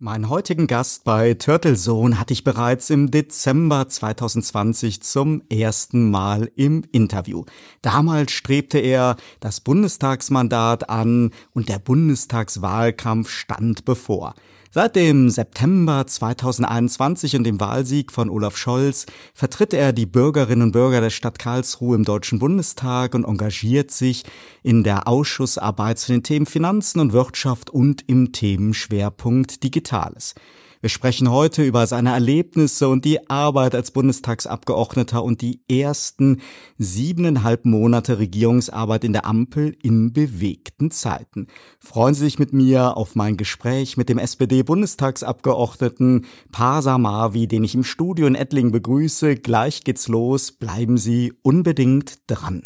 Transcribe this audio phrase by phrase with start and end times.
[0.00, 6.52] Meinen heutigen Gast bei Turtle Zone hatte ich bereits im Dezember 2020 zum ersten Mal
[6.54, 7.44] im Interview.
[7.82, 14.36] Damals strebte er das Bundestagsmandat an und der Bundestagswahlkampf stand bevor.
[14.70, 20.72] Seit dem September 2021 und dem Wahlsieg von Olaf Scholz vertritt er die Bürgerinnen und
[20.72, 24.24] Bürger der Stadt Karlsruhe im Deutschen Bundestag und engagiert sich
[24.62, 30.34] in der Ausschussarbeit zu den Themen Finanzen und Wirtschaft und im Themenschwerpunkt Digitales.
[30.80, 36.40] Wir sprechen heute über seine Erlebnisse und die Arbeit als Bundestagsabgeordneter und die ersten
[36.76, 41.48] siebeneinhalb Monate Regierungsarbeit in der Ampel in bewegten Zeiten.
[41.80, 47.74] Freuen Sie sich mit mir auf mein Gespräch mit dem SPD-Bundestagsabgeordneten Parsa Marvi, den ich
[47.74, 49.34] im Studio in Ettlingen begrüße.
[49.34, 50.52] Gleich geht's los.
[50.52, 52.62] Bleiben Sie unbedingt dran.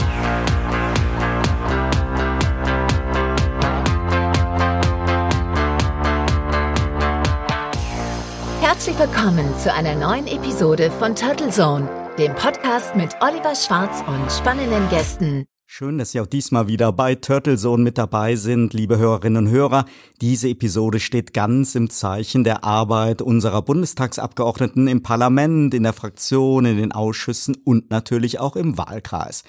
[8.92, 14.30] Herzlich willkommen zu einer neuen Episode von Turtle Zone, dem Podcast mit Oliver Schwarz und
[14.30, 15.46] spannenden Gästen.
[15.64, 19.50] Schön, dass Sie auch diesmal wieder bei Turtle Zone mit dabei sind, liebe Hörerinnen und
[19.50, 19.86] Hörer.
[20.20, 26.66] Diese Episode steht ganz im Zeichen der Arbeit unserer Bundestagsabgeordneten im Parlament, in der Fraktion,
[26.66, 29.42] in den Ausschüssen und natürlich auch im Wahlkreis.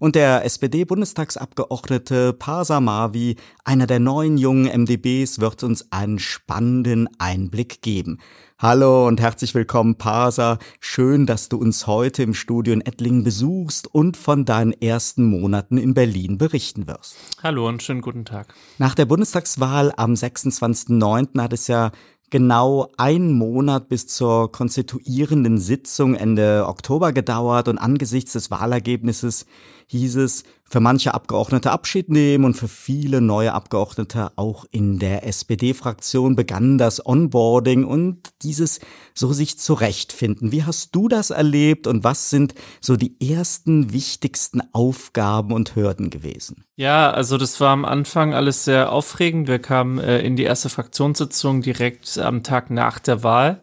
[0.00, 7.82] Und der SPD-Bundestagsabgeordnete Parsa Mavi, einer der neuen jungen MDBs, wird uns einen spannenden Einblick
[7.82, 8.18] geben.
[8.60, 10.58] Hallo und herzlich willkommen, Parsa.
[10.80, 15.78] Schön, dass du uns heute im Studio in Ettlingen besuchst und von deinen ersten Monaten
[15.78, 17.14] in Berlin berichten wirst.
[17.40, 18.52] Hallo und schönen guten Tag.
[18.78, 21.40] Nach der Bundestagswahl am 26.09.
[21.40, 21.92] hat es ja
[22.30, 29.46] genau einen Monat bis zur konstituierenden Sitzung Ende Oktober gedauert und angesichts des Wahlergebnisses
[29.88, 35.26] hieß es, für manche Abgeordnete Abschied nehmen und für viele neue Abgeordnete auch in der
[35.26, 38.80] SPD-Fraktion begann das Onboarding und dieses
[39.14, 40.52] so sich zurechtfinden.
[40.52, 46.10] Wie hast du das erlebt und was sind so die ersten wichtigsten Aufgaben und Hürden
[46.10, 46.64] gewesen?
[46.76, 49.48] Ja, also das war am Anfang alles sehr aufregend.
[49.48, 53.62] Wir kamen äh, in die erste Fraktionssitzung direkt am Tag nach der Wahl.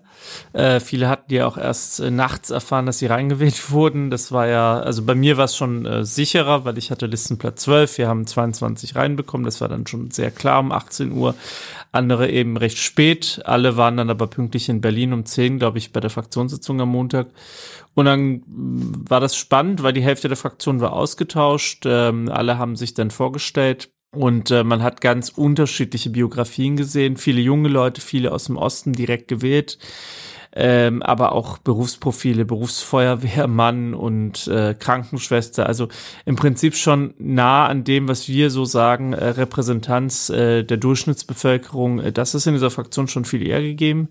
[0.54, 4.10] Äh, viele hatten ja auch erst äh, nachts erfahren, dass sie reingewählt wurden.
[4.10, 7.64] Das war ja, also bei mir war es schon äh, sicherer, weil ich hatte Listenplatz
[7.64, 7.98] 12.
[7.98, 9.46] Wir haben 22 reinbekommen.
[9.46, 11.36] Das war dann schon sehr klar um 18 Uhr.
[11.92, 13.42] Andere eben recht spät.
[13.46, 16.90] Alle waren dann aber pünktlich in Berlin um 10, glaube ich, bei der Fraktionssitzung am
[16.90, 17.28] Montag.
[17.94, 21.86] Und dann mm, war das spannend, weil die Hälfte der Fraktion war ausgetauscht.
[21.86, 23.90] Ähm, alle haben sich dann vorgestellt.
[24.16, 28.94] Und äh, man hat ganz unterschiedliche Biografien gesehen, viele junge Leute, viele aus dem Osten
[28.94, 29.78] direkt gewählt,
[30.56, 35.68] ähm, aber auch Berufsprofile, Berufsfeuerwehrmann und äh, Krankenschwester.
[35.68, 35.90] Also
[36.26, 42.00] im Prinzip schon nah an dem, was wir so sagen, äh, Repräsentanz äh, der Durchschnittsbevölkerung.
[42.00, 44.10] Äh, das ist in dieser Fraktion schon viel eher gegeben.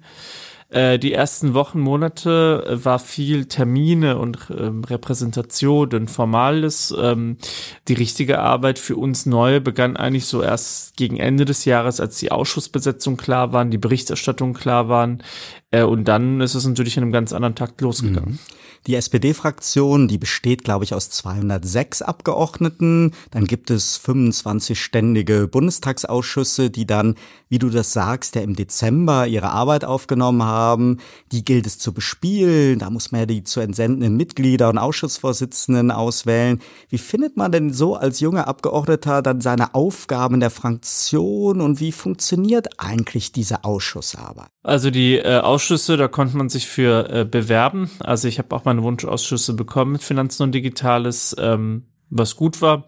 [0.71, 6.95] Äh, die ersten Wochen, Monate äh, war viel Termine und ähm, Repräsentation und Formales.
[6.99, 7.39] Ähm,
[7.89, 12.19] die richtige Arbeit für uns neu begann eigentlich so erst gegen Ende des Jahres, als
[12.19, 15.23] die Ausschussbesetzung klar waren, die Berichterstattung klar waren.
[15.71, 18.33] Äh, und dann ist es natürlich in einem ganz anderen Takt losgegangen.
[18.33, 18.39] Mhm.
[18.87, 23.13] Die SPD-Fraktion, die besteht, glaube ich, aus 206 Abgeordneten.
[23.31, 27.15] Dann gibt es 25 ständige Bundestagsausschüsse, die dann,
[27.49, 30.99] wie du das sagst, ja im Dezember ihre Arbeit aufgenommen haben.
[31.33, 32.79] Die gilt es zu bespielen.
[32.79, 36.61] Da muss man ja die zu entsendenden Mitglieder und Ausschussvorsitzenden auswählen.
[36.91, 41.93] Wie findet man denn so als junger Abgeordneter dann seine Aufgaben der Fraktion und wie
[41.93, 44.49] funktioniert eigentlich diese Ausschussarbeit?
[44.63, 47.91] Also die äh, Ausschüsse, da konnte man sich für äh, bewerben.
[48.01, 52.87] Also ich habe auch meine Wunschausschüsse bekommen mit Finanzen und Digitales, ähm, was gut war.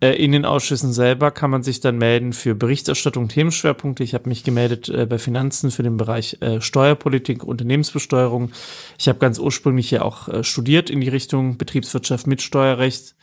[0.00, 4.02] Äh, in den Ausschüssen selber kann man sich dann melden für Berichterstattung, Themenschwerpunkte.
[4.02, 8.50] Ich habe mich gemeldet äh, bei Finanzen für den Bereich äh, Steuerpolitik, Unternehmensbesteuerung.
[8.98, 13.14] Ich habe ganz ursprünglich ja auch äh, studiert in die Richtung Betriebswirtschaft mit Steuerrecht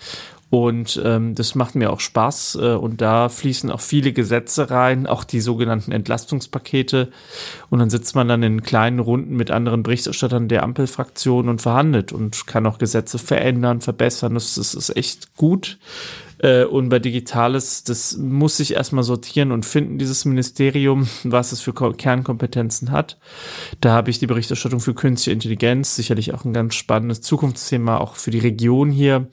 [0.53, 2.59] und ähm, das macht mir auch Spaß.
[2.61, 7.09] Äh, und da fließen auch viele Gesetze rein, auch die sogenannten Entlastungspakete.
[7.71, 12.13] Und dann sitzt man dann in kleinen Runden mit anderen Berichterstattern der Ampelfraktion und verhandelt
[12.13, 14.35] und kann auch Gesetze verändern, verbessern.
[14.35, 15.79] Das, das ist echt gut.
[16.37, 21.61] Äh, und bei Digitales, das muss sich erstmal sortieren und finden, dieses Ministerium, was es
[21.61, 23.17] für Kernkompetenzen hat.
[23.81, 28.17] Da habe ich die Berichterstattung für künstliche Intelligenz, sicherlich auch ein ganz spannendes Zukunftsthema, auch
[28.17, 29.29] für die Region hier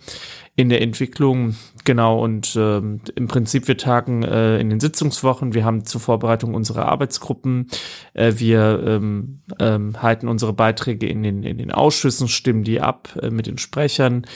[0.60, 1.56] in der Entwicklung.
[1.84, 6.52] Genau, und ähm, im Prinzip, wir tagen äh, in den Sitzungswochen, wir haben zur Vorbereitung
[6.52, 7.68] unsere Arbeitsgruppen,
[8.12, 13.08] äh, wir ähm, ähm, halten unsere Beiträge in den, in den Ausschüssen, stimmen die ab
[13.22, 14.26] äh, mit den Sprechern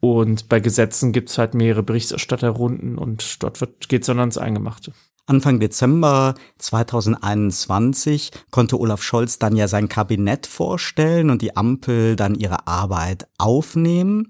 [0.00, 4.92] und bei Gesetzen gibt's halt mehrere Berichterstatterrunden und dort geht es dann ans Eingemachte.
[5.26, 12.34] Anfang Dezember 2021 konnte Olaf Scholz dann ja sein Kabinett vorstellen und die Ampel dann
[12.34, 14.26] ihre Arbeit aufnehmen.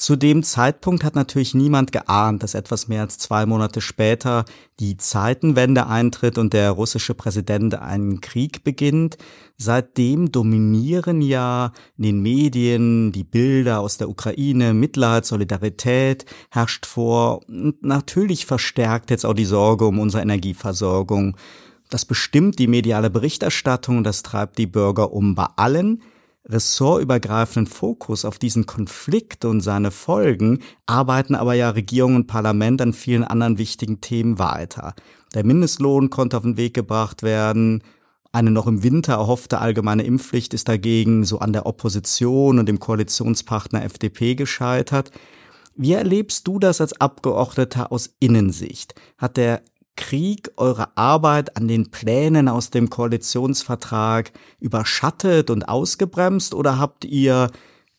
[0.00, 4.46] Zu dem Zeitpunkt hat natürlich niemand geahnt, dass etwas mehr als zwei Monate später
[4.78, 9.18] die Zeitenwende eintritt und der russische Präsident einen Krieg beginnt.
[9.58, 17.46] Seitdem dominieren ja in den Medien die Bilder aus der Ukraine, Mitleid, Solidarität herrscht vor
[17.46, 21.36] und natürlich verstärkt jetzt auch die Sorge um unsere Energieversorgung.
[21.90, 26.00] Das bestimmt die mediale Berichterstattung das treibt die Bürger um bei allen
[26.48, 32.92] ressortübergreifenden Fokus auf diesen Konflikt und seine Folgen arbeiten aber ja Regierung und Parlament an
[32.92, 34.94] vielen anderen wichtigen Themen weiter.
[35.34, 37.82] Der Mindestlohn konnte auf den Weg gebracht werden.
[38.32, 42.80] Eine noch im Winter erhoffte allgemeine Impfpflicht ist dagegen so an der Opposition und dem
[42.80, 45.10] Koalitionspartner FDP gescheitert.
[45.74, 48.94] Wie erlebst du das als Abgeordneter aus Innensicht?
[49.18, 49.62] Hat der
[50.00, 57.50] Krieg eure Arbeit an den Plänen aus dem Koalitionsvertrag überschattet und ausgebremst oder habt ihr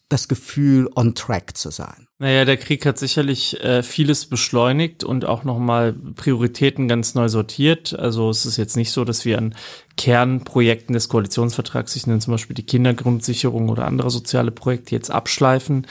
[0.09, 2.07] das Gefühl, on track zu sein?
[2.17, 7.97] Naja, der Krieg hat sicherlich äh, vieles beschleunigt und auch nochmal Prioritäten ganz neu sortiert.
[7.97, 9.55] Also es ist jetzt nicht so, dass wir an
[9.95, 15.87] Kernprojekten des Koalitionsvertrags, ich nenne zum Beispiel die Kindergrundsicherung oder andere soziale Projekte, jetzt abschleifen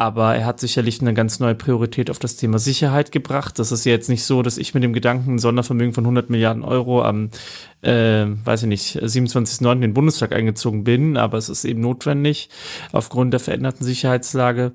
[0.00, 3.58] aber er hat sicherlich eine ganz neue Priorität auf das Thema Sicherheit gebracht.
[3.58, 6.30] Das ist ja jetzt nicht so, dass ich mit dem Gedanken, ein Sondervermögen von 100
[6.30, 7.28] Milliarden Euro am,
[7.82, 9.72] äh, weiß ich nicht, 27.09.
[9.72, 12.48] in den Bundestag eingezogen bin, aber es ist eben notwendig
[12.92, 14.72] aufgrund der veränderten Sicherheitslage.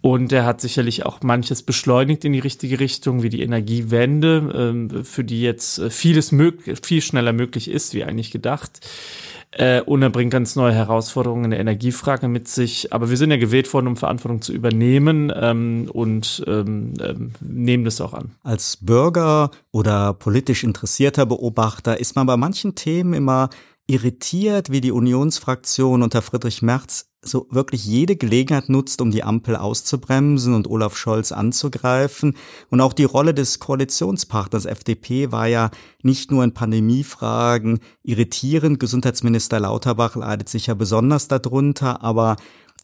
[0.00, 5.04] Und er hat sicherlich auch manches beschleunigt in die richtige Richtung, wie die Energiewende, äh,
[5.04, 8.80] für die jetzt vieles möglich, viel schneller möglich ist, wie eigentlich gedacht.
[9.52, 12.92] Äh, und er bringt ganz neue Herausforderungen in der Energiefrage mit sich.
[12.92, 17.84] Aber wir sind ja gewählt worden, um Verantwortung zu übernehmen ähm, und ähm, ähm, nehmen
[17.84, 18.32] das auch an.
[18.42, 23.50] Als Bürger oder politisch interessierter Beobachter ist man bei manchen Themen immer
[23.86, 29.54] irritiert, wie die Unionsfraktion unter Friedrich Merz so wirklich jede Gelegenheit nutzt, um die Ampel
[29.54, 32.36] auszubremsen und Olaf Scholz anzugreifen.
[32.68, 35.70] Und auch die Rolle des Koalitionspartners FDP war ja
[36.02, 38.80] nicht nur in Pandemiefragen irritierend.
[38.80, 42.36] Gesundheitsminister Lauterbach leidet sicher besonders darunter, aber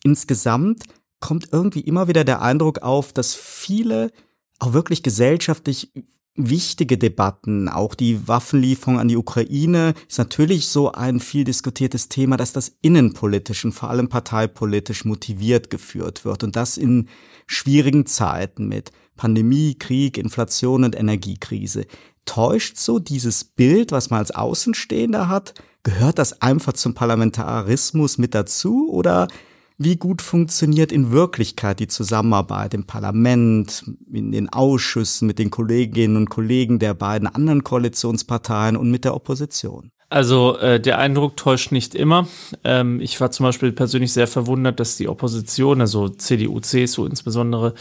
[0.04, 0.84] insgesamt
[1.20, 4.12] kommt irgendwie immer wieder der Eindruck auf, dass viele
[4.60, 5.92] auch wirklich gesellschaftlich
[6.38, 12.36] wichtige Debatten, auch die Waffenlieferung an die Ukraine, ist natürlich so ein viel diskutiertes Thema,
[12.36, 17.08] dass das innenpolitisch und vor allem parteipolitisch motiviert geführt wird und das in
[17.46, 21.86] schwierigen Zeiten mit Pandemie, Krieg, Inflation und Energiekrise.
[22.24, 25.54] Täuscht so dieses Bild, was man als Außenstehender hat?
[25.82, 29.28] Gehört das einfach zum Parlamentarismus mit dazu oder
[29.78, 36.16] wie gut funktioniert in Wirklichkeit die Zusammenarbeit im Parlament, in den Ausschüssen mit den Kolleginnen
[36.16, 39.92] und Kollegen der beiden anderen Koalitionsparteien und mit der Opposition.
[40.10, 42.28] Also äh, der Eindruck täuscht nicht immer.
[42.64, 47.74] Ähm, ich war zum Beispiel persönlich sehr verwundert, dass die Opposition, also CDU, CSU insbesondere,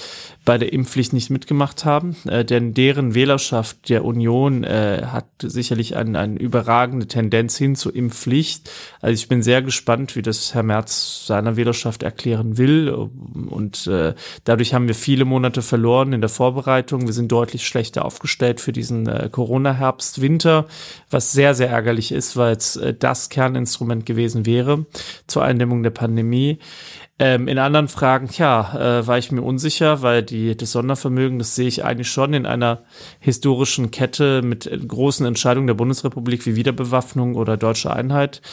[0.44, 2.18] bei der Impfpflicht nicht mitgemacht haben.
[2.28, 7.96] Äh, denn deren Wählerschaft der Union äh, hat sicherlich eine, eine überragende Tendenz hin zur
[7.96, 8.70] Impfpflicht.
[9.00, 12.90] Also ich bin sehr gespannt, wie das Herr Merz seiner Wählerschaft erklären will.
[12.90, 17.06] Und äh, dadurch haben wir viele Monate verloren in der Vorbereitung.
[17.06, 20.66] Wir sind deutlich schlechter aufgestellt für diesen äh, Corona-Herbst, Winter,
[21.10, 24.86] was sehr, sehr ärgerlich ist ist, weil es äh, das Kerninstrument gewesen wäre
[25.28, 26.60] zur Eindämmung der Pandemie.
[27.20, 31.56] Ähm, in anderen Fragen, ja, äh, war ich mir unsicher, weil die, das Sondervermögen, das
[31.56, 32.84] sehe ich eigentlich schon in einer
[33.20, 38.44] historischen Kette mit äh, großen Entscheidungen der Bundesrepublik wie Wiederbewaffnung oder deutsche Einheit.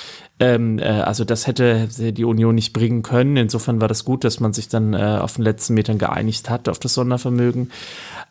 [0.40, 3.36] Ähm, äh, also das hätte die Union nicht bringen können.
[3.36, 6.68] Insofern war das gut, dass man sich dann äh, auf den letzten Metern geeinigt hat
[6.70, 7.70] auf das Sondervermögen.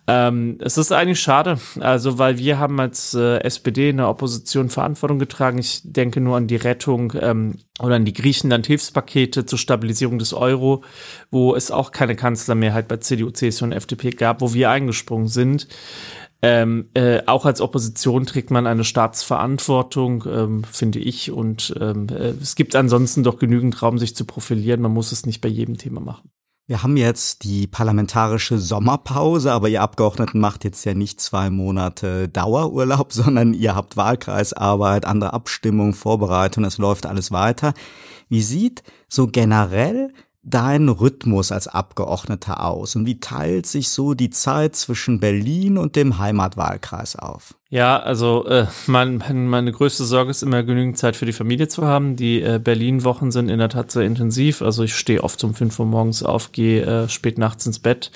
[0.05, 4.69] Ähm, es ist eigentlich schade, also weil wir haben als äh, SPD in der Opposition
[4.69, 5.59] Verantwortung getragen.
[5.59, 10.83] Ich denke nur an die Rettung ähm, oder an die Griechenland-Hilfspakete zur Stabilisierung des Euro,
[11.31, 15.67] wo es auch keine Kanzlermehrheit bei CDU, CSU und FDP gab, wo wir eingesprungen sind.
[16.43, 21.31] Ähm, äh, auch als Opposition trägt man eine Staatsverantwortung, ähm, finde ich.
[21.31, 24.81] Und ähm, äh, es gibt ansonsten doch genügend Raum, sich zu profilieren.
[24.81, 26.29] Man muss es nicht bei jedem Thema machen.
[26.65, 32.29] Wir haben jetzt die parlamentarische Sommerpause, aber ihr Abgeordneten macht jetzt ja nicht zwei Monate
[32.29, 37.73] Dauerurlaub, sondern ihr habt Wahlkreisarbeit, andere Abstimmung, Vorbereitung, es läuft alles weiter.
[38.29, 40.13] Wie sieht so generell
[40.43, 45.95] dein Rhythmus als Abgeordneter aus und wie teilt sich so die Zeit zwischen Berlin und
[45.95, 47.55] dem Heimatwahlkreis auf?
[47.69, 51.85] Ja, also äh, mein, meine größte Sorge ist immer genügend Zeit für die Familie zu
[51.85, 52.15] haben.
[52.15, 54.61] Die äh, Berlin-Wochen sind in der Tat sehr intensiv.
[54.61, 58.11] Also ich stehe oft um 5 Uhr morgens auf, gehe äh, spät nachts ins Bett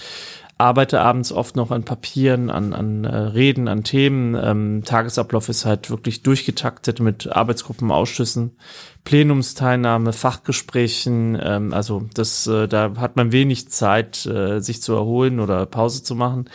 [0.58, 4.36] arbeite abends oft noch an Papieren, an, an äh, Reden, an Themen.
[4.36, 8.58] Ähm, Tagesablauf ist halt wirklich durchgetaktet mit Arbeitsgruppen, Ausschüssen,
[9.04, 11.38] Plenumsteilnahme, Fachgesprächen.
[11.40, 16.02] Ähm, also das, äh, da hat man wenig Zeit, äh, sich zu erholen oder Pause
[16.02, 16.50] zu machen.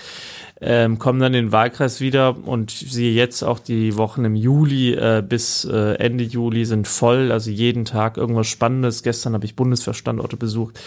[0.61, 4.95] Ähm, kommen dann in den Wahlkreis wieder und sehe jetzt auch die Wochen im Juli
[4.95, 9.05] äh, bis äh, Ende Juli sind voll, also jeden Tag irgendwas Spannendes.
[9.05, 10.81] Gestern habe ich Bundeswehrstandorte besucht.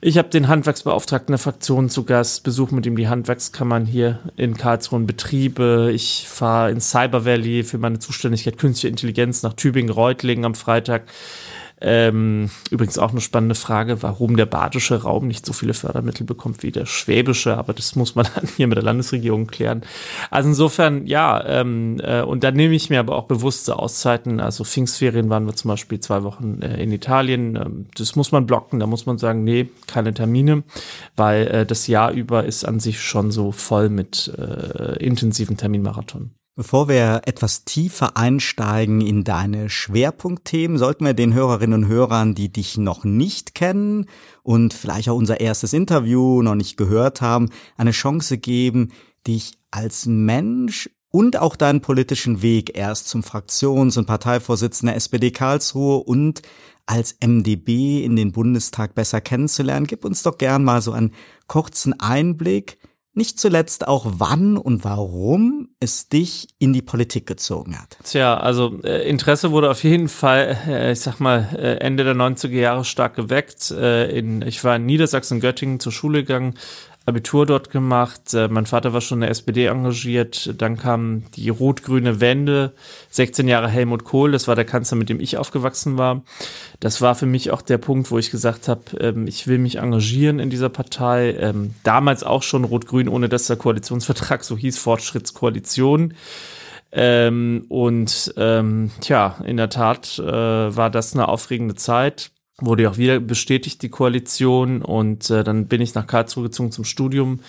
[0.00, 4.56] Ich habe den Handwerksbeauftragten der Fraktion zu Gast, besuche mit ihm die Handwerkskammern hier in
[4.56, 5.90] Karlsruhe Betriebe.
[5.92, 11.02] Ich fahre ins Cyber Valley für meine Zuständigkeit künstliche Intelligenz nach Tübingen-Reutlingen am Freitag.
[11.80, 16.62] Ähm, übrigens auch eine spannende Frage, warum der badische Raum nicht so viele Fördermittel bekommt
[16.62, 19.82] wie der schwäbische, aber das muss man dann hier mit der Landesregierung klären.
[20.30, 24.40] Also insofern, ja, ähm, äh, und da nehme ich mir aber auch bewusste Auszeiten.
[24.40, 27.56] Also Pfingstferien waren wir zum Beispiel zwei Wochen äh, in Italien.
[27.56, 30.64] Ähm, das muss man blocken, da muss man sagen, nee, keine Termine,
[31.16, 36.32] weil äh, das Jahr über ist an sich schon so voll mit äh, intensiven Terminmarathon.
[36.58, 42.48] Bevor wir etwas tiefer einsteigen in deine Schwerpunktthemen, sollten wir den Hörerinnen und Hörern, die
[42.48, 44.06] dich noch nicht kennen
[44.42, 48.90] und vielleicht auch unser erstes Interview noch nicht gehört haben, eine Chance geben,
[49.24, 55.98] dich als Mensch und auch deinen politischen Weg erst zum Fraktions- und Parteivorsitzender SPD Karlsruhe
[55.98, 56.42] und
[56.86, 59.86] als MDB in den Bundestag besser kennenzulernen.
[59.86, 61.12] Gib uns doch gern mal so einen
[61.46, 62.78] kurzen Einblick
[63.18, 67.98] nicht zuletzt auch wann und warum es dich in die Politik gezogen hat.
[68.04, 72.14] Tja, also äh, Interesse wurde auf jeden Fall, äh, ich sag mal, äh, Ende der
[72.14, 73.70] 90er Jahre stark geweckt.
[73.70, 76.54] Äh, in, ich war in Niedersachsen-Göttingen zur Schule gegangen,
[77.08, 78.34] Abitur dort gemacht.
[78.34, 80.54] Äh, mein Vater war schon in der SPD engagiert.
[80.58, 82.74] Dann kam die rot-grüne Wende.
[83.10, 86.22] 16 Jahre Helmut Kohl, das war der Kanzler, mit dem ich aufgewachsen war.
[86.80, 89.78] Das war für mich auch der Punkt, wo ich gesagt habe, ähm, ich will mich
[89.78, 91.34] engagieren in dieser Partei.
[91.40, 96.14] Ähm, damals auch schon rot-grün, ohne dass der Koalitionsvertrag so hieß, Fortschrittskoalition.
[96.92, 102.96] Ähm, und ähm, tja, in der Tat äh, war das eine aufregende Zeit wurde auch
[102.96, 104.82] wieder bestätigt, die Koalition.
[104.82, 107.40] Und äh, dann bin ich nach Karlsruhe gezogen zum Studium,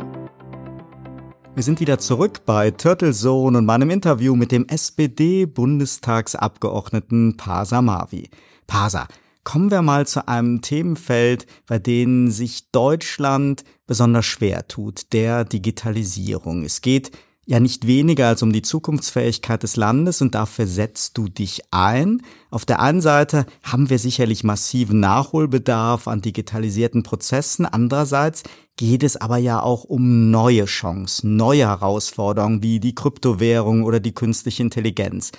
[1.54, 8.28] Wir sind wieder zurück bei Turtle Zone und meinem Interview mit dem SPD-Bundestagsabgeordneten Pasa Mavi.
[8.66, 9.06] Pasa,
[9.44, 16.64] Kommen wir mal zu einem Themenfeld, bei dem sich Deutschland besonders schwer tut, der Digitalisierung.
[16.64, 17.10] Es geht
[17.44, 22.22] ja nicht weniger als um die Zukunftsfähigkeit des Landes und dafür setzt du dich ein.
[22.50, 27.66] Auf der einen Seite haben wir sicherlich massiven Nachholbedarf an digitalisierten Prozessen.
[27.66, 28.44] Andererseits
[28.76, 34.14] geht es aber ja auch um neue Chancen, neue Herausforderungen wie die Kryptowährung oder die
[34.14, 35.32] künstliche Intelligenz.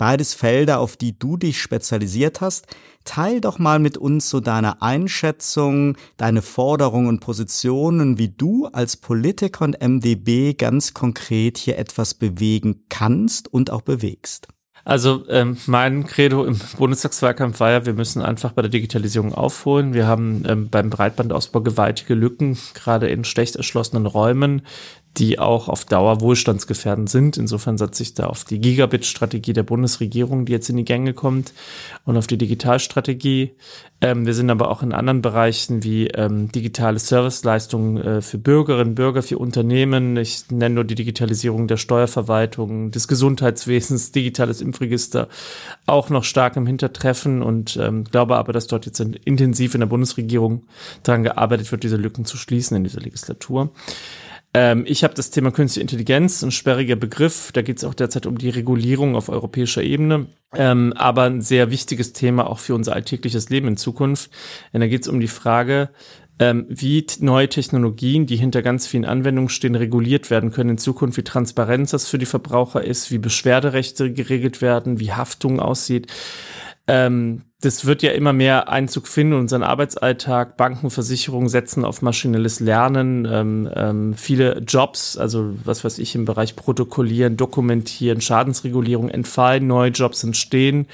[0.00, 2.66] Beides Felder, auf die du dich spezialisiert hast.
[3.04, 8.96] Teil doch mal mit uns so deine Einschätzung, deine Forderungen und Positionen, wie du als
[8.96, 14.48] Politiker und MDB ganz konkret hier etwas bewegen kannst und auch bewegst.
[14.84, 19.92] Also ähm, mein Credo im Bundestagswahlkampf war ja, wir müssen einfach bei der Digitalisierung aufholen.
[19.92, 24.62] Wir haben ähm, beim Breitbandausbau gewaltige Lücken, gerade in schlecht erschlossenen Räumen.
[25.16, 27.36] Die auch auf Dauer wohlstandsgefährdend sind.
[27.36, 31.52] Insofern setze ich da auf die Gigabit-Strategie der Bundesregierung, die jetzt in die Gänge kommt,
[32.04, 33.54] und auf die Digitalstrategie.
[34.00, 38.94] Ähm, wir sind aber auch in anderen Bereichen wie ähm, digitale Serviceleistungen äh, für Bürgerinnen,
[38.94, 40.16] Bürger, für Unternehmen.
[40.16, 45.28] Ich nenne nur die Digitalisierung der Steuerverwaltung, des Gesundheitswesens, digitales Impfregister
[45.86, 49.86] auch noch stark im Hintertreffen und ähm, glaube aber, dass dort jetzt intensiv in der
[49.88, 50.62] Bundesregierung
[51.02, 53.70] daran gearbeitet wird, diese Lücken zu schließen in dieser Legislatur.
[54.52, 57.52] Ähm, ich habe das Thema Künstliche Intelligenz, ein sperriger Begriff.
[57.52, 60.26] Da geht es auch derzeit um die Regulierung auf europäischer Ebene.
[60.54, 64.30] Ähm, aber ein sehr wichtiges Thema auch für unser alltägliches Leben in Zukunft.
[64.72, 65.90] Denn da geht es um die Frage,
[66.40, 71.18] ähm, wie neue Technologien, die hinter ganz vielen Anwendungen stehen, reguliert werden können in Zukunft,
[71.18, 76.06] wie Transparenz das für die Verbraucher ist, wie Beschwerderechte geregelt werden, wie Haftung aussieht.
[76.90, 80.56] Ähm, das wird ja immer mehr Einzug finden in unseren Arbeitsalltag.
[80.56, 83.28] Banken, Versicherungen setzen auf maschinelles Lernen.
[83.30, 89.90] Ähm, ähm, viele Jobs, also was weiß ich, im Bereich Protokollieren, Dokumentieren, Schadensregulierung entfallen, neue
[89.90, 90.86] Jobs entstehen,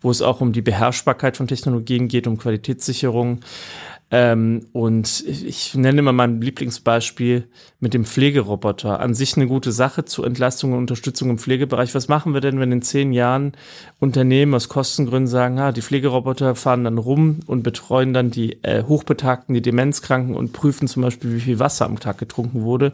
[0.00, 3.40] wo es auch um die Beherrschbarkeit von Technologien geht, um Qualitätssicherung.
[4.10, 7.48] Ähm, und ich nenne immer mein Lieblingsbeispiel
[7.80, 9.00] mit dem Pflegeroboter.
[9.00, 11.94] An sich eine gute Sache zur Entlastung und Unterstützung im Pflegebereich.
[11.94, 13.52] Was machen wir denn, wenn in zehn Jahren
[14.00, 18.84] Unternehmen aus Kostengründen sagen, ah, die Pflegeroboter fahren dann rum und betreuen dann die äh,
[18.84, 22.92] Hochbetagten, die Demenzkranken und prüfen zum Beispiel, wie viel Wasser am Tag getrunken wurde.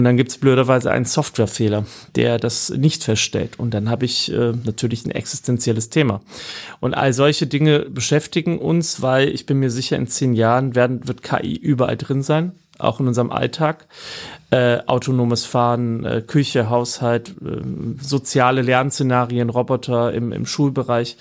[0.00, 1.84] Und dann gibt es blöderweise einen Softwarefehler,
[2.16, 3.58] der das nicht feststellt.
[3.58, 6.22] Und dann habe ich äh, natürlich ein existenzielles Thema.
[6.80, 11.06] Und all solche Dinge beschäftigen uns, weil ich bin mir sicher, in zehn Jahren werden,
[11.06, 13.88] wird KI überall drin sein, auch in unserem Alltag.
[14.50, 17.60] Äh, autonomes Fahren, äh, Küche, Haushalt, äh,
[18.00, 21.18] soziale Lernszenarien, Roboter im, im Schulbereich.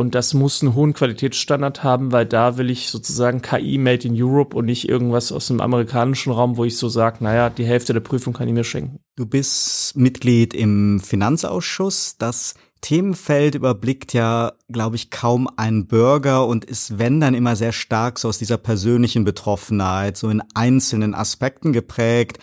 [0.00, 4.14] Und das muss einen hohen Qualitätsstandard haben, weil da will ich sozusagen KI made in
[4.16, 7.92] Europe und nicht irgendwas aus dem amerikanischen Raum, wo ich so sage, naja, die Hälfte
[7.92, 9.00] der Prüfung kann ich mir schenken.
[9.16, 12.16] Du bist Mitglied im Finanzausschuss.
[12.16, 17.72] Das Themenfeld überblickt ja, glaube ich, kaum ein Bürger und ist, wenn dann immer sehr
[17.72, 22.38] stark so aus dieser persönlichen Betroffenheit, so in einzelnen Aspekten geprägt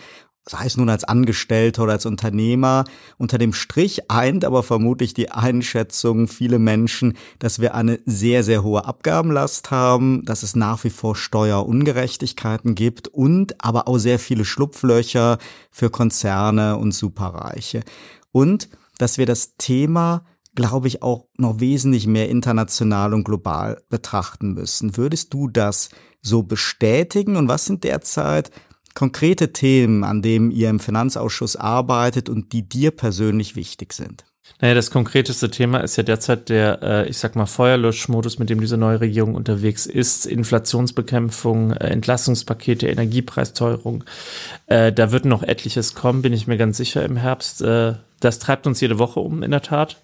[0.48, 2.84] sei es nun als Angestellter oder als Unternehmer,
[3.18, 8.62] unter dem Strich eint aber vermutlich die Einschätzung viele Menschen, dass wir eine sehr, sehr
[8.62, 14.44] hohe Abgabenlast haben, dass es nach wie vor Steuerungerechtigkeiten gibt und aber auch sehr viele
[14.44, 15.38] Schlupflöcher
[15.70, 17.82] für Konzerne und Superreiche.
[18.32, 24.54] Und dass wir das Thema glaube ich, auch noch wesentlich mehr international und global betrachten
[24.54, 24.96] müssen.
[24.96, 25.88] Würdest du das
[26.20, 27.36] so bestätigen?
[27.36, 28.50] Und was sind derzeit
[28.98, 34.24] konkrete Themen, an denen ihr im Finanzausschuss arbeitet und die dir persönlich wichtig sind?
[34.60, 38.60] Naja, das konkreteste Thema ist ja derzeit der, äh, ich sag mal, Feuerlöschmodus, mit dem
[38.60, 40.26] diese neue Regierung unterwegs ist.
[40.26, 44.02] Inflationsbekämpfung, äh, Entlastungspakete, Energiepreisteuerung.
[44.66, 47.62] Äh, da wird noch etliches kommen, bin ich mir ganz sicher im Herbst.
[47.62, 49.98] Äh, das treibt uns jede Woche um, in der Tat.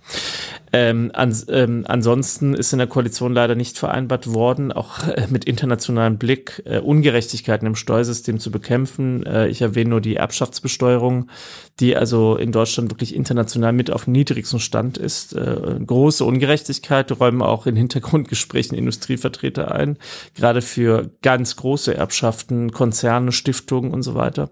[0.77, 5.45] Ähm, ans, ähm, ansonsten ist in der Koalition leider nicht vereinbart worden, auch äh, mit
[5.45, 9.25] internationalem Blick äh, Ungerechtigkeiten im Steuersystem zu bekämpfen.
[9.25, 11.31] Äh, ich erwähne nur die Erbschaftsbesteuerung,
[11.79, 15.37] die also in Deutschland wirklich international mit auf niedrigsten Stand ist.
[15.37, 19.97] Äh, große Ungerechtigkeit räumen auch in Hintergrundgesprächen Industrievertreter ein,
[20.35, 24.51] gerade für ganz große Erbschaften, Konzerne, Stiftungen und so weiter.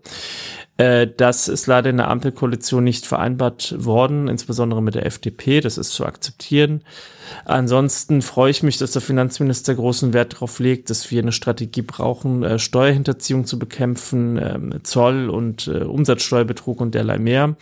[0.83, 5.61] Äh, das ist leider in der Ampelkoalition nicht vereinbart worden, insbesondere mit der FDP.
[5.61, 6.83] Das ist zu akzeptieren.
[7.45, 11.83] Ansonsten freue ich mich, dass der Finanzminister großen Wert darauf legt, dass wir eine Strategie
[11.83, 17.57] brauchen, äh, Steuerhinterziehung zu bekämpfen, äh, Zoll und äh, Umsatzsteuerbetrug und derlei mehr.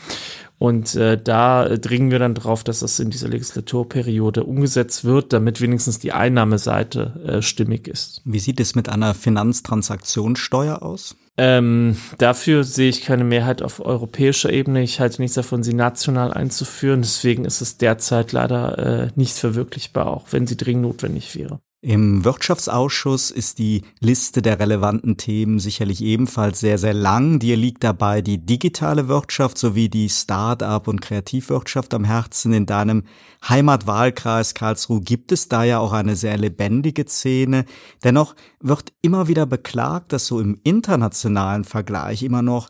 [0.61, 5.63] Und äh, da dringen wir dann drauf, dass das in dieser Legislaturperiode umgesetzt wird, damit
[5.63, 8.21] wenigstens die Einnahmeseite äh, stimmig ist.
[8.27, 11.17] Wie sieht es mit einer Finanztransaktionssteuer aus?
[11.39, 14.83] Ähm, dafür sehe ich keine Mehrheit auf europäischer Ebene.
[14.83, 17.01] Ich halte nichts davon, sie national einzuführen.
[17.01, 21.61] Deswegen ist es derzeit leider äh, nicht verwirklichbar, auch wenn sie dringend notwendig wäre.
[21.83, 27.39] Im Wirtschaftsausschuss ist die Liste der relevanten Themen sicherlich ebenfalls sehr, sehr lang.
[27.39, 32.53] Dir liegt dabei die digitale Wirtschaft sowie die Start-up und Kreativwirtschaft am Herzen.
[32.53, 33.05] In deinem
[33.49, 37.65] Heimatwahlkreis Karlsruhe gibt es da ja auch eine sehr lebendige Szene.
[38.05, 42.69] Dennoch wird immer wieder beklagt, dass so im internationalen Vergleich immer noch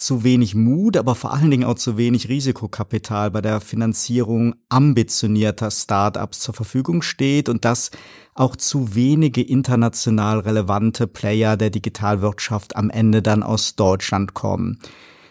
[0.00, 5.70] zu wenig Mut, aber vor allen Dingen auch zu wenig Risikokapital bei der Finanzierung ambitionierter
[5.70, 7.90] Startups zur Verfügung steht und dass
[8.34, 14.78] auch zu wenige international relevante Player der Digitalwirtschaft am Ende dann aus Deutschland kommen.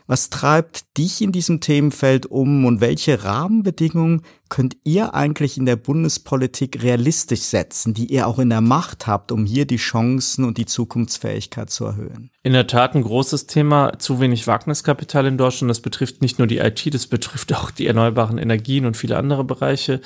[0.06, 5.76] Was treibt dich in diesem Themenfeld um und welche Rahmenbedingungen könnt ihr eigentlich in der
[5.76, 10.58] Bundespolitik realistisch setzen, die ihr auch in der Macht habt, um hier die Chancen und
[10.58, 12.32] die Zukunftsfähigkeit zu erhöhen?
[12.42, 15.70] In der Tat ein großes Thema, zu wenig Wagniskapital in Deutschland.
[15.70, 19.44] Das betrifft nicht nur die IT, das betrifft auch die erneuerbaren Energien und viele andere
[19.44, 20.02] Bereiche.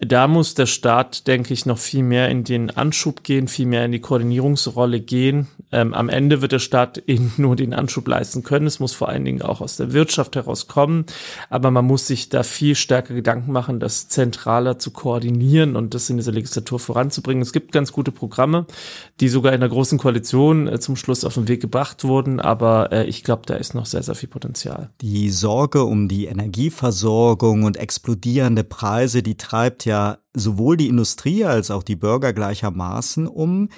[0.00, 3.84] Da muss der Staat, denke ich, noch viel mehr in den Anschub gehen, viel mehr
[3.84, 5.46] in die Koordinierungsrolle gehen.
[5.70, 8.66] Ähm, am Ende wird der Staat eben nur den Anschub leisten können.
[8.66, 11.06] Es muss vor allen Dingen auch aus der Wirtschaft herauskommen.
[11.48, 16.10] Aber man muss sich da viel stärker Gedanken machen, das zentraler zu koordinieren und das
[16.10, 17.42] in dieser Legislatur voranzubringen.
[17.42, 18.66] Es gibt ganz gute Programme,
[19.20, 22.92] die sogar in der großen Koalition äh, zum Schluss auf den Weg gebracht wurden, aber
[22.92, 24.90] äh, ich glaube, da ist noch sehr, sehr viel Potenzial.
[25.00, 31.70] Die Sorge um die Energieversorgung und explodierende Preise, die treibt ja sowohl die Industrie als
[31.70, 33.68] auch die Bürger gleichermaßen um.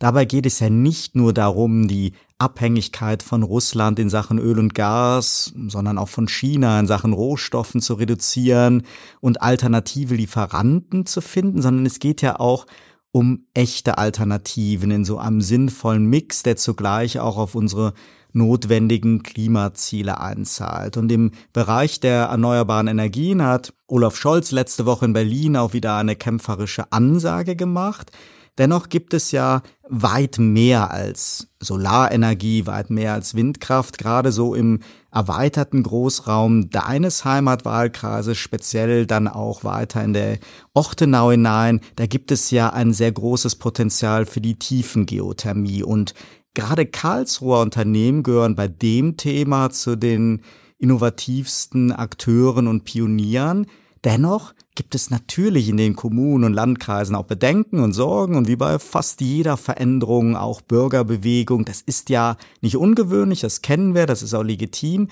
[0.00, 4.74] Dabei geht es ja nicht nur darum, die Abhängigkeit von Russland in Sachen Öl und
[4.74, 8.84] Gas, sondern auch von China in Sachen Rohstoffen zu reduzieren
[9.20, 12.66] und alternative Lieferanten zu finden, sondern es geht ja auch
[13.12, 17.92] um echte Alternativen in so einem sinnvollen Mix, der zugleich auch auf unsere
[18.32, 20.96] notwendigen Klimaziele einzahlt.
[20.96, 25.96] Und im Bereich der erneuerbaren Energien hat Olaf Scholz letzte Woche in Berlin auch wieder
[25.96, 28.12] eine kämpferische Ansage gemacht.
[28.58, 34.80] Dennoch gibt es ja weit mehr als Solarenergie, weit mehr als Windkraft, gerade so im
[35.10, 40.38] erweiterten Großraum deines Heimatwahlkreises, speziell dann auch weiter in der
[40.74, 41.80] Ortenau hinein.
[41.96, 46.14] Da gibt es ja ein sehr großes Potenzial für die Tiefengeothermie und
[46.54, 50.42] gerade Karlsruher Unternehmen gehören bei dem Thema zu den
[50.78, 53.66] innovativsten Akteuren und Pionieren.
[54.04, 58.56] Dennoch gibt es natürlich in den Kommunen und Landkreisen auch Bedenken und Sorgen und wie
[58.56, 61.66] bei fast jeder Veränderung auch Bürgerbewegung.
[61.66, 65.08] Das ist ja nicht ungewöhnlich, das kennen wir, das ist auch legitim.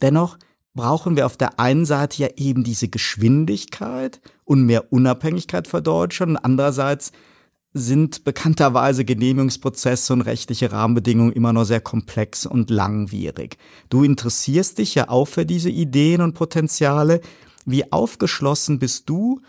[0.00, 0.38] Dennoch
[0.74, 6.32] brauchen wir auf der einen Seite ja eben diese Geschwindigkeit und mehr Unabhängigkeit für Deutschland
[6.32, 7.12] und andererseits
[7.74, 13.56] sind bekannterweise Genehmigungsprozesse und rechtliche Rahmenbedingungen immer noch sehr komplex und langwierig.
[13.88, 17.20] Du interessierst dich ja auch für diese Ideen und Potenziale.
[17.64, 19.40] Wie aufgeschlossen bist du,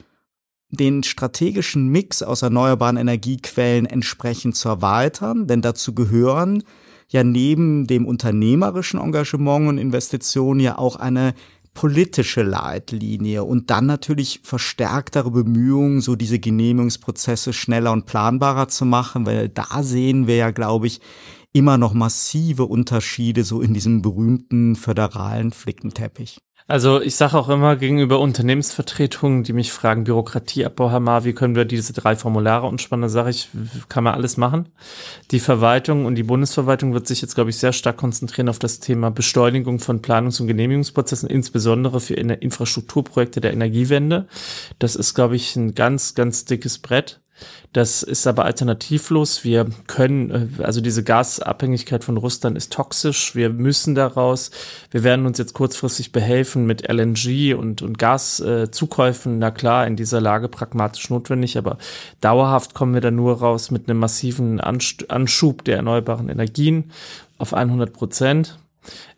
[0.70, 5.48] den strategischen Mix aus erneuerbaren Energiequellen entsprechend zu erweitern?
[5.48, 6.64] Denn dazu gehören
[7.10, 11.34] ja neben dem unternehmerischen Engagement und Investitionen ja auch eine
[11.74, 19.26] politische Leitlinie und dann natürlich verstärktere Bemühungen, so diese Genehmigungsprozesse schneller und planbarer zu machen,
[19.26, 21.02] weil da sehen wir ja, glaube ich,
[21.52, 26.40] immer noch massive Unterschiede so in diesem berühmten föderalen Flickenteppich.
[26.66, 31.56] Also ich sage auch immer gegenüber Unternehmensvertretungen, die mich fragen, Bürokratieabbau, Herr Mar, wie können
[31.56, 33.10] wir diese drei Formulare umspannen?
[33.10, 33.50] Sage ich,
[33.90, 34.70] kann man alles machen.
[35.32, 38.80] Die Verwaltung und die Bundesverwaltung wird sich jetzt, glaube ich, sehr stark konzentrieren auf das
[38.80, 44.28] Thema Beschleunigung von Planungs- und Genehmigungsprozessen, insbesondere für Infrastrukturprojekte der Energiewende.
[44.80, 47.23] Das ist, glaube ich, ein ganz, ganz dickes Brett.
[47.74, 49.44] Das ist aber alternativlos.
[49.44, 53.36] Wir können, äh, also diese Gasabhängigkeit von Russland ist toxisch.
[53.36, 54.52] Wir müssen daraus.
[54.92, 59.36] Wir werden uns jetzt kurzfristig behelfen mit LNG und, und Gaszukäufen.
[59.36, 61.78] Äh, Na klar, in dieser Lage pragmatisch notwendig, aber
[62.22, 66.92] dauerhaft kommen wir da nur raus mit einem massiven Anschub der erneuerbaren Energien
[67.38, 68.58] auf 100 Prozent.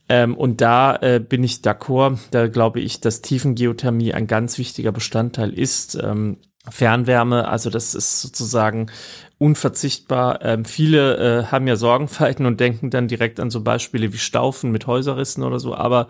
[0.07, 2.17] Ähm, und da äh, bin ich d'accord.
[2.31, 5.95] Da glaube ich, dass Tiefengeothermie ein ganz wichtiger Bestandteil ist.
[6.01, 6.37] Ähm,
[6.69, 8.87] Fernwärme, also das ist sozusagen
[9.37, 10.39] unverzichtbar.
[10.43, 14.71] Ähm, viele äh, haben ja Sorgenfalten und denken dann direkt an so Beispiele wie Staufen
[14.71, 15.75] mit Häuserrissen oder so.
[15.75, 16.07] Aber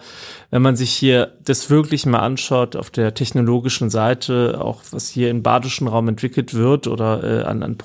[0.51, 5.31] wenn man sich hier das wirklich mal anschaut auf der technologischen Seite, auch was hier
[5.31, 7.77] im badischen Raum entwickelt wird oder äh, an, an,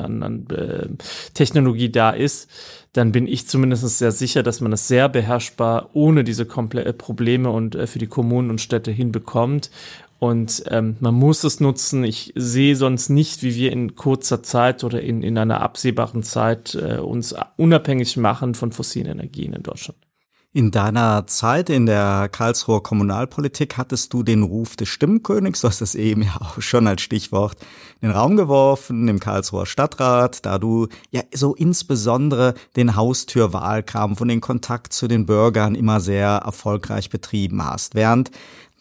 [0.00, 0.88] an, an äh,
[1.32, 2.50] Technologie da ist,
[2.92, 6.92] dann bin ich zumindest sehr sicher, dass man das sehr beherrschbar ohne diese Komple äh,
[6.92, 9.70] Probleme und äh, für die Kommunen und Städte hinbekommt.
[10.18, 12.02] Und ähm, man muss es nutzen.
[12.02, 16.74] Ich sehe sonst nicht, wie wir in kurzer Zeit oder in, in einer absehbaren Zeit
[16.74, 20.07] äh, uns unabhängig machen von fossilen Energien in Deutschland.
[20.54, 25.82] In deiner Zeit in der Karlsruher Kommunalpolitik hattest du den Ruf des Stimmkönigs, du hast
[25.82, 27.58] es eben ja auch schon als Stichwort
[28.00, 34.28] in den Raum geworfen, im Karlsruher Stadtrat, da du ja so insbesondere den Haustürwahlkampf und
[34.28, 37.94] den Kontakt zu den Bürgern immer sehr erfolgreich betrieben hast.
[37.94, 38.30] Während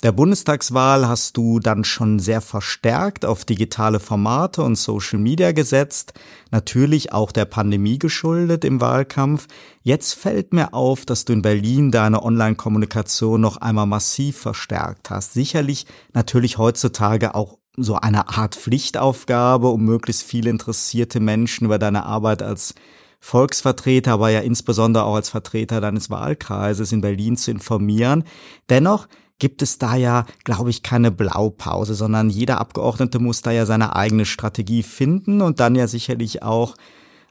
[0.04, 6.14] der Bundestagswahl hast du dann schon sehr verstärkt auf digitale Formate und Social Media gesetzt,
[6.52, 9.48] natürlich auch der Pandemie geschuldet im Wahlkampf.
[9.82, 15.34] Jetzt fällt mir auf, dass du in Berlin deine Online-Kommunikation noch einmal massiv verstärkt hast.
[15.34, 22.06] Sicherlich natürlich heutzutage auch so eine Art Pflichtaufgabe, um möglichst viele interessierte Menschen über deine
[22.06, 22.76] Arbeit als
[23.20, 28.24] Volksvertreter, aber ja insbesondere auch als Vertreter deines Wahlkreises in Berlin zu informieren.
[28.70, 29.08] Dennoch
[29.40, 33.96] gibt es da ja, glaube ich, keine Blaupause, sondern jeder Abgeordnete muss da ja seine
[33.96, 36.76] eigene Strategie finden und dann ja sicherlich auch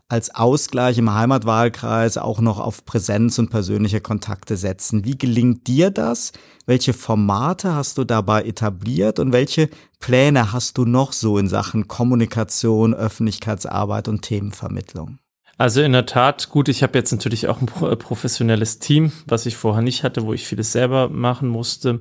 [0.08, 5.04] als Ausgleich im Heimatwahlkreis auch noch auf Präsenz und persönliche Kontakte setzen.
[5.04, 6.32] Wie gelingt dir das?
[6.64, 11.88] Welche Formate hast du dabei etabliert und welche Pläne hast du noch so in Sachen
[11.88, 15.18] Kommunikation, Öffentlichkeitsarbeit und Themenvermittlung?
[15.58, 19.56] Also in der Tat, gut, ich habe jetzt natürlich auch ein professionelles Team, was ich
[19.56, 22.00] vorher nicht hatte, wo ich vieles selber machen musste,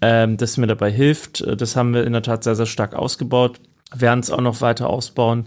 [0.00, 1.44] ähm, das mir dabei hilft.
[1.60, 3.60] Das haben wir in der Tat sehr, sehr stark ausgebaut,
[3.94, 5.46] werden es auch noch weiter ausbauen.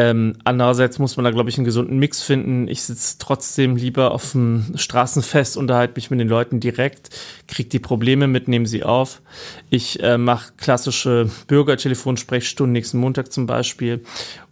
[0.00, 2.68] Ähm, andererseits muss man da, glaube ich, einen gesunden Mix finden.
[2.68, 7.10] Ich sitze trotzdem lieber auf dem Straßenfest, unterhalte mich mit den Leuten direkt,
[7.46, 9.20] kriege die Probleme mit, nehme sie auf.
[9.68, 14.02] Ich äh, mache klassische Bürgertelefonsprechstunden nächsten Montag zum Beispiel.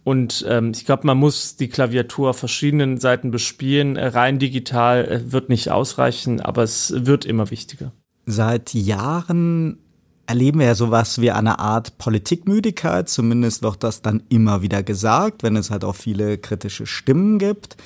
[0.03, 3.95] Und ähm, ich glaube, man muss die Klaviatur auf verschiedenen Seiten bespielen.
[3.95, 7.91] Äh, rein digital äh, wird nicht ausreichen, aber es wird immer wichtiger.
[8.27, 9.79] Seit Jahren
[10.29, 13.09] erleben wir ja sowas wie eine Art Politikmüdigkeit.
[13.09, 17.77] Zumindest wird das dann immer wieder gesagt, wenn es halt auch viele kritische Stimmen gibt.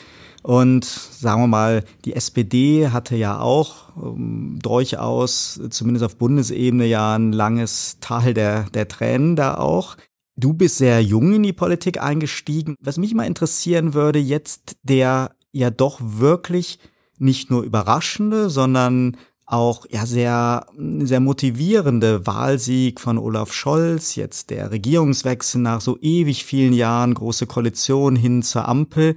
[0.41, 7.15] Und sagen wir mal, die SPD hatte ja auch ähm, durchaus, zumindest auf Bundesebene, ja
[7.15, 9.95] ein langes Tal der, der Tränen da auch.
[10.36, 12.75] Du bist sehr jung in die Politik eingestiegen.
[12.82, 16.79] Was mich mal interessieren würde, jetzt der ja doch wirklich
[17.17, 19.15] nicht nur überraschende, sondern
[19.54, 20.66] auch ja sehr
[21.00, 27.46] sehr motivierende Wahlsieg von Olaf Scholz, jetzt der Regierungswechsel nach so ewig vielen Jahren, große
[27.46, 29.16] Koalition hin zur Ampel.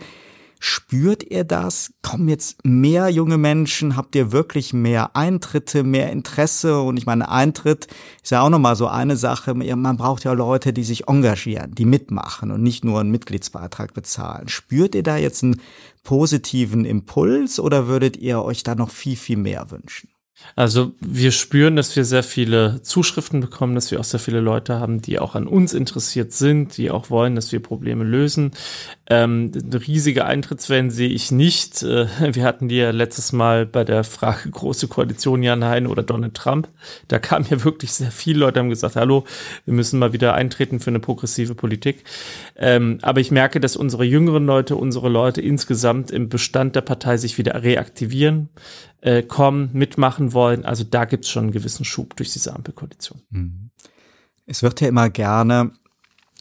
[0.59, 1.93] Spürt ihr das?
[2.03, 3.95] Kommen jetzt mehr junge Menschen?
[3.95, 6.81] Habt ihr wirklich mehr Eintritte, mehr Interesse?
[6.81, 7.89] Und ich meine, Eintritt
[8.23, 9.55] ist ja auch nochmal so eine Sache.
[9.55, 14.49] Man braucht ja Leute, die sich engagieren, die mitmachen und nicht nur einen Mitgliedsbeitrag bezahlen.
[14.49, 15.61] Spürt ihr da jetzt einen
[16.05, 20.09] positiven Impuls oder würdet ihr euch da noch viel, viel mehr wünschen?
[20.55, 24.79] Also wir spüren, dass wir sehr viele Zuschriften bekommen, dass wir auch sehr viele Leute
[24.79, 28.51] haben, die auch an uns interessiert sind, die auch wollen, dass wir Probleme lösen.
[29.09, 29.51] Ähm,
[29.87, 31.83] riesige Eintrittswellen sehe ich nicht.
[31.83, 36.03] Äh, wir hatten die ja letztes Mal bei der Frage große Koalition Jan Hein oder
[36.03, 36.69] Donald Trump.
[37.09, 39.25] Da kamen ja wirklich sehr viele Leute, haben gesagt, hallo,
[39.65, 42.05] wir müssen mal wieder eintreten für eine progressive Politik.
[42.57, 47.17] Ähm, aber ich merke, dass unsere jüngeren Leute, unsere Leute insgesamt im Bestand der Partei
[47.17, 48.51] sich wieder reaktivieren
[49.01, 50.65] äh, kommen, mitmachen wollen.
[50.65, 53.23] Also da gibt es schon einen gewissen Schub durch diese Ampelkoalition.
[53.31, 53.71] Mhm.
[54.47, 55.73] Es wird ja immer gerne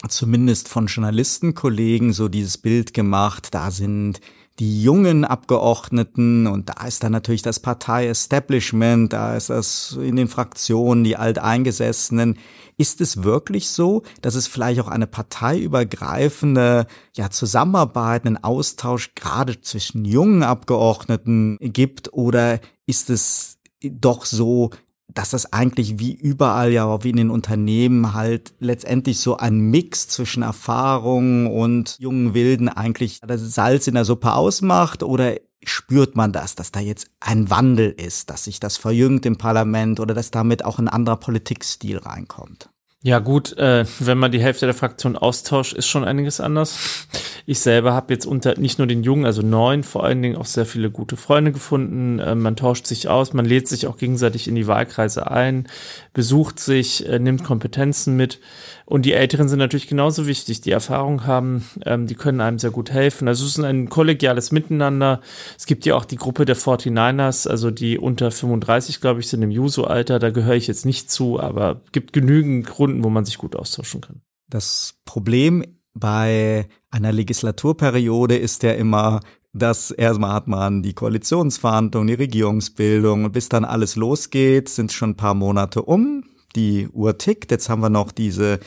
[0.08, 4.22] zumindest von Journalistenkollegen so dieses Bild gemacht, da sind
[4.60, 10.30] die jungen Abgeordneten und da ist dann natürlich das Partei-Establishment, da ist das in den
[10.30, 12.38] Fraktionen, die Alteingesessenen.
[12.78, 19.62] Ist es wirklich so, dass es vielleicht auch eine parteiübergreifende ja, Zusammenarbeit, einen Austausch gerade
[19.62, 22.14] zwischen jungen Abgeordneten gibt?
[22.14, 24.72] Oder ist es doch so,
[25.08, 30.10] dass das eigentlich wie überall ja wie in den Unternehmen halt letztendlich so ein Mix
[30.10, 35.04] zwischen Erfahrung und jungen Wilden eigentlich das Salz in der Suppe ausmacht?
[35.04, 39.38] Oder spürt man das, dass da jetzt ein Wandel ist, dass sich das verjüngt im
[39.38, 42.70] Parlament oder dass damit auch ein anderer Politikstil reinkommt?
[43.06, 47.08] Ja gut, äh, wenn man die Hälfte der Fraktion austauscht, ist schon einiges anders.
[47.46, 50.48] Ich selber habe jetzt unter nicht nur den Jungen, also neun, vor allen Dingen auch
[50.48, 52.18] sehr viele gute Freunde gefunden.
[52.18, 55.68] Äh, man tauscht sich aus, man lädt sich auch gegenseitig in die Wahlkreise ein,
[56.16, 58.40] besucht sich, äh, nimmt Kompetenzen mit.
[58.86, 62.72] Und die Älteren sind natürlich genauso wichtig, die Erfahrung haben, ähm, die können einem sehr
[62.72, 63.28] gut helfen.
[63.28, 65.22] Also es ist ein kollegiales Miteinander.
[65.58, 69.42] Es gibt ja auch die Gruppe der 49ers, also die unter 35, glaube ich, sind
[69.42, 70.18] im Juso-Alter.
[70.18, 74.00] Da gehöre ich jetzt nicht zu, aber gibt genügend Gründen, wo man sich gut austauschen
[74.00, 74.22] kann.
[74.50, 79.20] Das Problem bei einer Legislaturperiode ist ja immer,
[79.56, 85.18] dass erstmal hat man die Koalitionsverhandlungen, die Regierungsbildung bis dann alles losgeht, sind schon ein
[85.18, 86.24] paar Monate um
[86.58, 87.52] die Uhr tickt.
[87.52, 88.60] Jetzt haben wir noch diese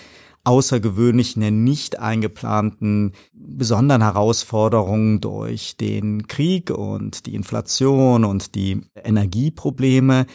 [0.44, 10.26] außergewöhnlichen, nicht eingeplanten besonderen Herausforderungen durch den Krieg und die Inflation und die Energieprobleme.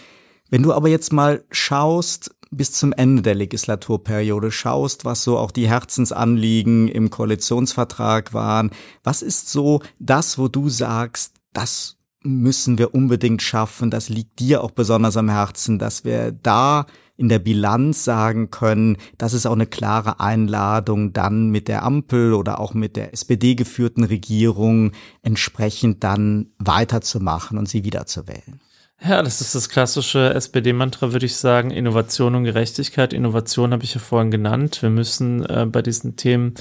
[0.51, 5.51] Wenn du aber jetzt mal schaust, bis zum Ende der Legislaturperiode schaust, was so auch
[5.51, 8.71] die Herzensanliegen im Koalitionsvertrag waren,
[9.03, 14.63] was ist so das, wo du sagst, das müssen wir unbedingt schaffen, das liegt dir
[14.63, 16.85] auch besonders am Herzen, dass wir da
[17.15, 22.33] in der Bilanz sagen können, das ist auch eine klare Einladung, dann mit der Ampel
[22.33, 28.59] oder auch mit der SPD geführten Regierung entsprechend dann weiterzumachen und sie wiederzuwählen.
[29.05, 31.71] Ja, das ist das klassische SPD-Mantra, würde ich sagen.
[31.71, 33.11] Innovation und Gerechtigkeit.
[33.11, 34.81] Innovation habe ich ja vorhin genannt.
[34.81, 36.53] Wir müssen äh, bei diesen Themen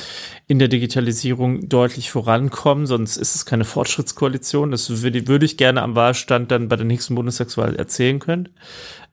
[0.48, 4.72] in der Digitalisierung deutlich vorankommen, sonst ist es keine Fortschrittskoalition.
[4.72, 8.48] Das würde, würde ich gerne am Wahlstand dann bei der nächsten Bundestagswahl erzählen können.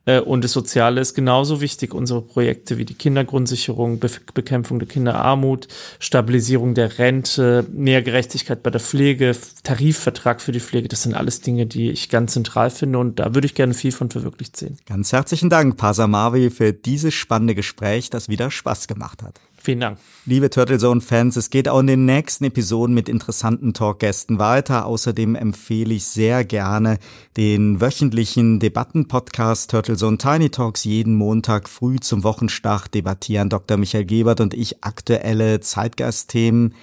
[0.06, 1.94] Äh, und das Soziale ist genauso wichtig.
[1.94, 8.70] Unsere Projekte wie die Kindergrundsicherung, Be Bekämpfung der Kinderarmut, Stabilisierung der Rente, mehr Gerechtigkeit bei
[8.70, 12.98] der Pflege, Tarifvertrag für die Pflege, das sind alles Dinge, die ich ganz zentral finde
[12.98, 14.78] und da würde ich gerne viel von verwirklicht sehen.
[14.86, 19.40] Ganz herzlichen Dank, Pasamavi, für dieses spannende Gespräch, das wieder Spaß gemacht hat.
[19.62, 19.98] Vielen Dank.
[20.24, 24.86] Liebe Turtle Zone Fans, es geht auch in den nächsten Episoden mit interessanten Talkgästen weiter.
[24.86, 26.98] Außerdem empfehle ich sehr gerne
[27.36, 30.84] den wöchentlichen Debattenpodcast Turtle Zone Tiny Talks.
[30.84, 33.76] Jeden Montag früh zum Wochenstart debattieren Dr.
[33.76, 36.74] Michael Gebert und ich aktuelle Zeitgeistthemen.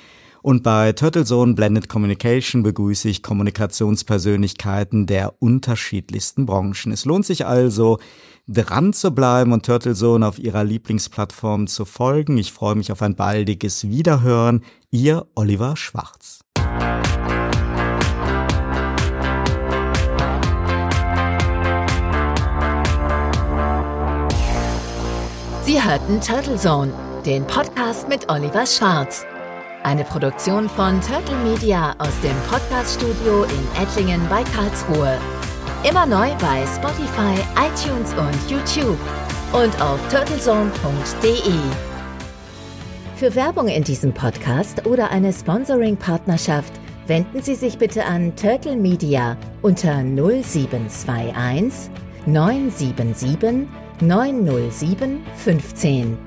[0.47, 6.93] Und bei Turtle Zone Blended Communication begrüße ich Kommunikationspersönlichkeiten der unterschiedlichsten Branchen.
[6.93, 7.99] Es lohnt sich also,
[8.47, 12.38] dran zu bleiben und Turtle Zone auf ihrer Lieblingsplattform zu folgen.
[12.38, 14.63] Ich freue mich auf ein baldiges Wiederhören.
[14.89, 16.39] Ihr Oliver Schwarz.
[25.65, 26.93] Sie hörten Turtle Zone,
[27.25, 29.25] den Podcast mit Oliver Schwarz.
[29.88, 35.17] Eine Produktion von Turtle Media aus dem Podcaststudio in Ettlingen bei Karlsruhe.
[35.89, 39.00] Immer neu bei Spotify, iTunes und YouTube
[39.54, 41.54] und auf turtlezone.de.
[43.15, 46.73] Für Werbung in diesem Podcast oder eine Sponsoring-Partnerschaft
[47.06, 51.89] wenden Sie sich bitte an Turtle Media unter 0721
[52.26, 53.69] 977
[54.02, 56.26] 907 15.